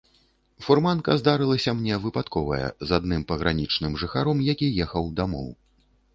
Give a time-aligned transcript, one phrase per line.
[0.67, 5.47] Фурманка здарылася мне выпадковая з адным пагранічным жыхаром, які ехаў дамоў.